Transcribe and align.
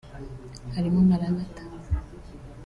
Harimo 0.75 0.99
Maranatha 1.09 1.63